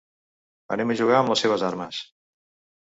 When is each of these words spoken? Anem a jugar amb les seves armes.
Anem 0.77 0.95
a 0.95 0.97
jugar 1.03 1.19
amb 1.19 1.33
les 1.35 1.45
seves 1.47 1.69
armes. 1.71 2.03